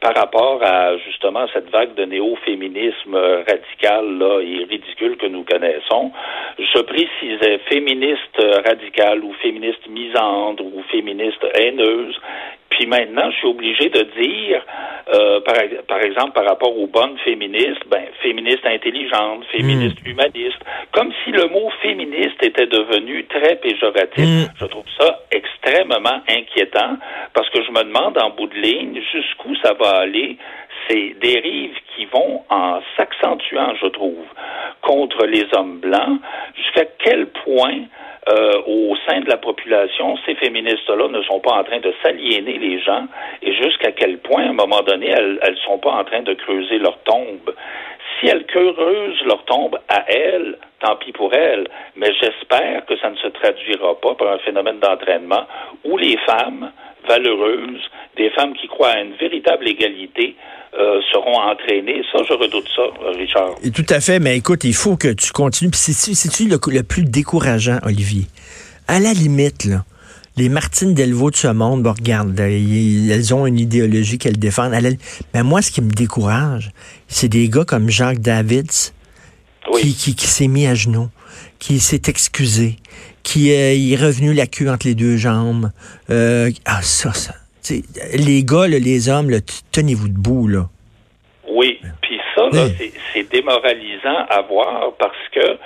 par 0.00 0.14
rapport 0.14 0.62
à 0.62 0.96
justement 0.98 1.46
cette 1.52 1.68
vague 1.70 1.94
de 1.94 2.04
néo-féminisme 2.04 3.16
radical 3.16 4.18
là, 4.18 4.40
et 4.40 4.64
ridicule 4.64 5.16
que 5.18 5.26
nous 5.26 5.44
connaissons, 5.44 6.10
je 6.58 6.80
précisais 6.80 7.58
féministe 7.68 8.40
radical 8.64 9.22
ou 9.22 9.32
féministe 9.42 9.86
misandre 9.88 10.64
ou 10.64 10.82
féministe 10.90 11.44
haineuse. 11.54 12.18
Puis 12.70 12.86
maintenant, 12.86 13.30
je 13.30 13.36
suis 13.36 13.48
obligé 13.48 13.88
de 13.88 14.02
dire, 14.20 14.64
euh, 15.12 15.40
par, 15.40 15.56
par, 15.88 16.00
exemple, 16.00 16.32
par 16.32 16.44
rapport 16.44 16.76
aux 16.76 16.86
bonnes 16.86 17.18
féministes, 17.18 17.82
ben, 17.88 18.04
féministes 18.22 18.64
intelligentes, 18.64 19.44
féministes 19.50 20.00
hmm. 20.04 20.10
humanistes, 20.10 20.64
comme 20.92 21.12
si 21.24 21.32
le 21.32 21.48
mot 21.48 21.68
féministe 21.82 22.42
était 22.42 22.66
devenu 22.66 23.24
très 23.26 23.56
péjoratif. 23.56 24.24
Hmm. 24.24 24.46
Je 24.60 24.64
trouve 24.66 24.84
ça 24.98 25.20
extrêmement 25.32 26.22
inquiétant 26.28 26.96
parce 27.34 27.48
que 27.50 27.62
je 27.62 27.70
me 27.70 27.82
demande 27.82 28.16
en 28.18 28.30
bout 28.30 28.46
de 28.46 28.56
ligne 28.56 29.00
jusqu'où 29.12 29.54
ça 29.56 29.74
va 29.74 30.00
aller 30.00 30.36
ces 30.88 31.16
dérives 31.20 31.76
qui 31.94 32.06
vont 32.06 32.44
en 32.48 32.80
s'accentuant, 32.96 33.74
je 33.80 33.86
trouve, 33.88 34.26
contre 34.80 35.26
les 35.26 35.46
hommes 35.54 35.78
blancs, 35.80 36.20
jusqu'à 36.56 36.84
quel 36.98 37.26
point 37.26 37.84
euh, 38.28 38.62
au 38.66 38.94
sein 39.08 39.20
de 39.20 39.28
la 39.30 39.38
population, 39.38 40.16
ces 40.26 40.34
féministes-là 40.34 41.08
ne 41.08 41.22
sont 41.22 41.40
pas 41.40 41.52
en 41.52 41.64
train 41.64 41.80
de 41.80 41.92
s'aliéner 42.02 42.58
les 42.58 42.78
gens 42.80 43.06
et 43.42 43.54
jusqu'à 43.54 43.92
quel 43.92 44.18
point, 44.18 44.44
à 44.44 44.50
un 44.50 44.52
moment 44.52 44.82
donné, 44.82 45.08
elles 45.08 45.40
ne 45.48 45.56
sont 45.56 45.78
pas 45.78 45.92
en 45.92 46.04
train 46.04 46.22
de 46.22 46.34
creuser 46.34 46.78
leur 46.78 46.98
tombe. 47.04 47.54
Si 48.20 48.26
elles 48.26 48.44
creusent 48.46 49.22
leur 49.26 49.44
tombe 49.46 49.78
à 49.88 50.04
elles, 50.10 50.58
tant 50.80 50.96
pis 50.96 51.12
pour 51.12 51.32
elles, 51.32 51.66
mais 51.96 52.12
j'espère 52.20 52.84
que 52.86 52.96
ça 52.98 53.10
ne 53.10 53.16
se 53.16 53.28
traduira 53.28 53.98
pas 54.00 54.14
par 54.14 54.28
un 54.28 54.38
phénomène 54.38 54.78
d'entraînement 54.78 55.46
où 55.84 55.96
les 55.96 56.18
femmes 56.26 56.70
valeureuses, 57.08 57.80
des 58.16 58.30
femmes 58.30 58.54
qui 58.54 58.68
croient 58.68 58.90
à 58.90 59.00
une 59.00 59.14
véritable 59.14 59.66
égalité, 59.68 60.36
euh, 60.78 61.00
seront 61.12 61.40
entraînées. 61.40 62.02
Ça, 62.12 62.22
je 62.28 62.34
redoute 62.34 62.68
ça, 62.76 62.82
Richard. 63.18 63.54
Et 63.64 63.70
tout 63.70 63.86
à 63.88 64.00
fait, 64.00 64.20
mais 64.20 64.36
écoute, 64.36 64.64
il 64.64 64.74
faut 64.74 64.96
que 64.96 65.12
tu 65.12 65.32
continues. 65.32 65.70
C'est-tu 65.72 66.48
le, 66.48 66.58
le 66.72 66.82
plus 66.82 67.04
décourageant, 67.04 67.78
Olivier? 67.84 68.26
À 68.86 69.00
la 69.00 69.12
limite, 69.12 69.64
là, 69.64 69.78
les 70.36 70.48
Martines 70.48 70.94
Delvaux 70.94 71.30
de 71.30 71.36
ce 71.36 71.48
monde, 71.48 71.82
bon, 71.82 71.92
regarde, 71.92 72.38
elles 72.38 73.34
ont 73.34 73.46
une 73.46 73.58
idéologie 73.58 74.18
qu'elles 74.18 74.38
défendent. 74.38 74.74
mais 75.34 75.42
moi, 75.42 75.62
ce 75.62 75.70
qui 75.70 75.82
me 75.82 75.90
décourage, 75.90 76.70
c'est 77.08 77.28
des 77.28 77.48
gars 77.48 77.64
comme 77.64 77.90
Jacques 77.90 78.20
Davids 78.20 78.92
qui, 79.78 79.94
qui, 79.94 80.26
s'est 80.26 80.48
mis 80.48 80.66
à 80.66 80.74
genoux, 80.74 81.08
qui 81.58 81.78
s'est 81.78 82.02
excusé, 82.08 82.76
qui 83.22 83.52
euh, 83.52 83.74
est 83.74 83.96
revenu 83.96 84.32
la 84.32 84.46
queue 84.46 84.70
entre 84.70 84.86
les 84.86 84.94
deux 84.94 85.16
jambes. 85.16 85.70
Euh, 86.10 86.50
ah, 86.64 86.80
ça, 86.82 87.12
ça 87.12 87.34
les 88.14 88.44
gars, 88.44 88.66
les 88.66 89.08
hommes, 89.08 89.30
tenez-vous 89.72 90.08
debout, 90.08 90.48
là. 90.48 90.68
Oui, 91.48 91.78
puis 92.00 92.18
ça, 92.34 92.48
c'est 93.12 93.30
démoralisant 93.30 94.26
à 94.28 94.42
voir 94.42 94.92
parce 94.98 95.16
que 95.32 95.58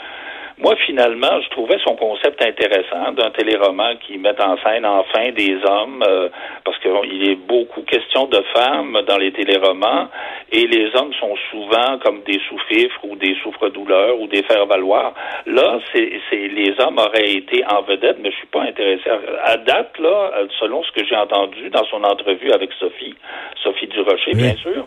moi, 0.58 0.76
finalement, 0.86 1.40
je 1.42 1.48
trouvais 1.50 1.78
son 1.84 1.96
concept 1.96 2.40
intéressant 2.40 3.12
d'un 3.12 3.30
téléroman 3.30 3.96
qui 4.06 4.18
met 4.18 4.40
en 4.40 4.56
scène 4.58 4.86
enfin 4.86 5.32
des 5.32 5.56
hommes, 5.64 6.04
euh, 6.06 6.28
parce 6.64 6.78
qu'il 6.78 7.28
est 7.28 7.34
beaucoup 7.34 7.82
question 7.82 8.26
de 8.26 8.40
femmes 8.54 9.02
dans 9.08 9.18
les 9.18 9.32
téléromans, 9.32 10.08
et 10.52 10.66
les 10.66 10.94
hommes 10.94 11.12
sont 11.18 11.34
souvent 11.50 11.98
comme 12.04 12.22
des 12.22 12.40
sous-fifres 12.48 13.00
ou 13.02 13.16
des 13.16 13.34
souffres-douleurs 13.42 14.20
ou 14.20 14.28
des 14.28 14.44
faire-valoir. 14.44 15.14
Là, 15.46 15.80
c'est 15.92 16.20
les 16.32 16.74
hommes 16.78 16.98
auraient 16.98 17.32
été 17.32 17.64
en 17.66 17.82
vedette, 17.82 18.18
mais 18.20 18.30
je 18.30 18.36
suis 18.36 18.46
pas 18.46 18.62
intéressé. 18.62 19.10
À, 19.42 19.56
date, 19.56 19.98
là, 19.98 20.30
selon 20.60 20.82
ce 20.84 20.92
que 20.92 21.04
j'ai 21.04 21.16
entendu 21.16 21.68
dans 21.70 21.84
son 21.86 22.04
entrevue 22.04 22.52
avec 22.52 22.70
Sophie, 22.78 23.14
Sophie 23.62 23.88
Durocher, 23.88 24.34
bien 24.34 24.54
sûr, 24.56 24.86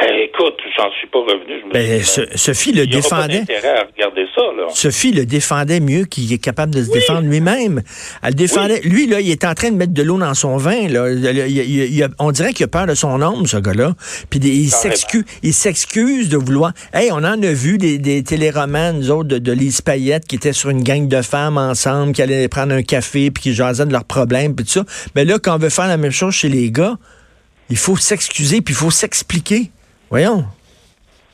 eh, 0.00 0.24
écoute, 0.24 0.60
j'en 0.76 0.90
suis 0.92 1.06
pas 1.08 1.20
revenu. 1.20 1.62
Je 1.64 1.72
ben, 1.72 2.02
Sophie 2.02 2.72
le 2.72 2.86
défendait. 2.86 3.42
à 3.64 3.84
regarder 3.84 4.26
ça, 4.34 4.42
là. 4.56 4.68
Sophie 4.68 4.97
le 5.06 5.26
défendait 5.26 5.80
mieux 5.80 6.04
qu'il 6.04 6.32
est 6.32 6.38
capable 6.38 6.74
de 6.74 6.84
se 6.84 6.90
défendre 6.90 7.22
lui-même. 7.22 7.82
Elle 8.22 8.34
défendait. 8.34 8.80
Lui, 8.82 9.06
là, 9.06 9.20
il 9.20 9.30
est 9.30 9.44
en 9.44 9.54
train 9.54 9.70
de 9.70 9.76
mettre 9.76 9.92
de 9.92 10.02
l'eau 10.02 10.18
dans 10.18 10.34
son 10.34 10.56
vin. 10.56 10.88
Là. 10.88 11.06
on 12.18 12.32
dirait 12.32 12.52
qu'il 12.52 12.64
a 12.64 12.68
peur 12.68 12.86
de 12.86 12.94
son 12.94 13.20
homme, 13.22 13.46
ce 13.46 13.56
gars-là. 13.56 13.94
Puis 14.30 14.40
il 14.40 14.70
s'excuse, 14.70 15.24
il 15.42 15.54
s'excuse 15.54 16.28
de 16.28 16.36
vouloir. 16.36 16.72
Hey, 16.92 17.10
on 17.12 17.18
en 17.18 17.42
a 17.42 17.52
vu 17.52 17.78
des, 17.78 17.98
des 17.98 18.22
téléromans, 18.22 18.92
nous 18.92 19.10
autres, 19.10 19.28
de, 19.28 19.38
de 19.38 19.52
Lise 19.52 19.80
Payette, 19.80 20.26
qui 20.26 20.36
étaient 20.36 20.52
sur 20.52 20.70
une 20.70 20.82
gang 20.82 21.06
de 21.06 21.22
femmes 21.22 21.58
ensemble, 21.58 22.12
qui 22.12 22.22
allaient 22.22 22.48
prendre 22.48 22.74
un 22.74 22.82
café, 22.82 23.30
puis 23.30 23.42
qui 23.42 23.54
jasaient 23.54 23.86
de 23.86 23.92
leurs 23.92 24.04
problèmes, 24.04 24.54
puis 24.54 24.64
tout 24.64 24.72
ça. 24.72 24.84
Mais 25.14 25.24
là, 25.24 25.38
quand 25.38 25.54
on 25.54 25.58
veut 25.58 25.70
faire 25.70 25.88
la 25.88 25.96
même 25.96 26.12
chose 26.12 26.34
chez 26.34 26.48
les 26.48 26.70
gars, 26.70 26.98
il 27.70 27.76
faut 27.76 27.96
s'excuser, 27.96 28.60
puis 28.60 28.74
il 28.74 28.78
faut 28.78 28.90
s'expliquer. 28.90 29.70
Voyons. 30.10 30.44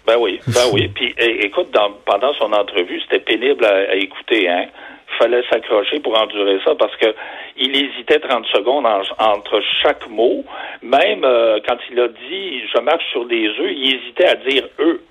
Ben 0.07 0.17
oui, 0.19 0.41
ben 0.47 0.67
oui. 0.73 0.89
Puis 0.89 1.15
écoute, 1.19 1.75
pendant 2.05 2.35
son 2.35 2.53
entrevue, 2.53 3.01
c'était 3.03 3.21
pénible 3.21 3.65
à, 3.65 3.95
écouter, 3.95 4.49
hein. 4.49 4.67
Il 5.07 5.19
fallait 5.19 5.45
s'accrocher 5.49 6.01
pour 6.01 6.21
endurer 6.21 6.59
ça 6.65 6.75
parce 6.75 6.97
que 6.97 7.15
il 7.57 7.77
hésitait 7.77 8.19
30 8.19 8.47
secondes 8.47 8.85
entre 9.19 9.61
chaque 9.81 10.09
mot. 10.09 10.45
Même 10.83 11.23
euh, 11.23 11.61
quand 11.67 11.77
il 11.91 12.01
a 12.01 12.09
dit 12.09 12.63
je 12.75 12.81
marche 12.81 13.05
sur 13.13 13.25
des 13.27 13.47
œufs, 13.47 13.73
il 13.77 13.95
hésitait 13.95 14.27
à 14.27 14.35
dire 14.35 14.65
eux. 14.81 15.05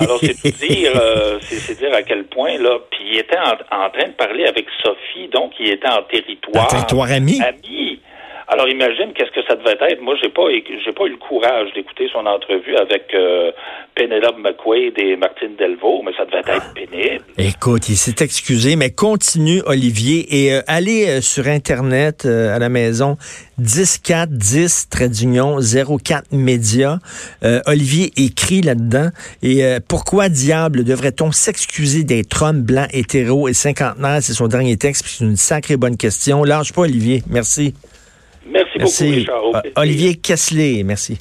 Alors 0.00 0.18
c'est 0.18 0.56
dire, 0.66 0.92
euh, 0.96 1.38
c'est 1.40 1.78
dire 1.78 1.94
à 1.94 2.02
quel 2.02 2.24
point 2.24 2.58
là. 2.58 2.78
Puis 2.90 3.04
il 3.12 3.18
était 3.18 3.38
en, 3.38 3.90
train 3.90 4.08
de 4.08 4.14
parler 4.14 4.46
avec 4.46 4.66
Sophie, 4.82 5.28
donc 5.28 5.52
il 5.60 5.70
était 5.70 5.88
en 5.88 6.02
territoire. 6.02 6.66
territoire 6.66 7.12
ami. 7.12 7.40
Ami. 7.40 8.00
Alors 8.46 8.68
imagine 8.68 9.12
qu'est-ce 9.14 9.30
que 9.30 9.46
ça 9.48 9.56
devait 9.56 9.78
être. 9.90 10.02
Moi, 10.02 10.14
j'ai 10.22 10.28
pas 10.28 10.42
j'ai 10.84 10.92
pas 10.92 11.04
eu 11.04 11.10
le 11.10 11.16
courage 11.16 11.72
d'écouter 11.74 12.08
son 12.12 12.26
entrevue 12.26 12.76
avec 12.76 13.14
euh, 13.14 13.50
Penelope 13.94 14.36
McQuaid 14.38 14.98
et 14.98 15.16
Martine 15.16 15.56
Delvaux, 15.56 16.02
mais 16.04 16.12
ça 16.14 16.26
devait 16.26 16.56
être 16.56 16.74
pénible. 16.74 17.24
Écoute, 17.38 17.88
il 17.88 17.96
s'est 17.96 18.22
excusé, 18.22 18.76
mais 18.76 18.90
continue, 18.90 19.62
Olivier, 19.64 20.26
et 20.30 20.54
euh, 20.54 20.60
allez 20.66 21.08
euh, 21.08 21.20
sur 21.22 21.46
Internet 21.46 22.26
à 22.26 22.58
la 22.58 22.68
maison, 22.68 23.16
10410 23.58 24.90
trait 24.90 25.08
d'union 25.08 25.58
04 25.58 26.32
média. 26.32 26.98
Olivier 27.66 28.10
écrit 28.16 28.60
là-dedans. 28.60 29.08
Et 29.42 29.62
pourquoi 29.88 30.28
diable 30.28 30.84
devrait-on 30.84 31.32
s'excuser 31.32 32.04
d'être 32.04 32.42
homme 32.42 32.62
blanc, 32.62 32.86
hétéro 32.92 33.48
et 33.48 33.54
cinquantenaire? 33.54 34.22
C'est 34.22 34.32
son 34.32 34.48
dernier 34.48 34.76
texte, 34.76 35.06
c'est 35.06 35.24
une 35.24 35.36
sacrée 35.36 35.76
bonne 35.76 35.96
question. 35.96 36.44
Lâche 36.44 36.72
pas, 36.72 36.82
Olivier. 36.82 37.22
Merci. 37.30 37.74
Merci, 38.46 38.78
beaucoup, 38.78 39.12
Richard. 39.14 39.62
Olivier 39.76 40.14
Kessler, 40.16 40.82
merci. 40.84 41.18